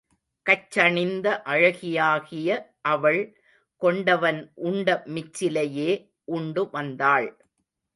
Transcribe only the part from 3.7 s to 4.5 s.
கொண்டவன்